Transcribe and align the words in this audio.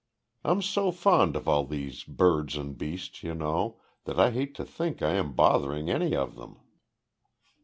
I'm 0.43 0.63
so 0.63 0.91
fond 0.91 1.35
of 1.35 1.47
all 1.47 1.63
these 1.63 2.03
birds 2.03 2.55
and 2.57 2.75
beasts, 2.75 3.21
you 3.21 3.35
know, 3.35 3.79
that 4.05 4.19
I 4.19 4.31
hate 4.31 4.55
to 4.55 4.65
think 4.65 5.03
I 5.03 5.11
am 5.11 5.33
bothering 5.35 5.91
any 5.91 6.15
of 6.15 6.35
them." 6.37 6.57